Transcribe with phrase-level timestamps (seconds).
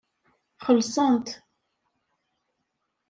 [0.65, 1.27] Xellṣent.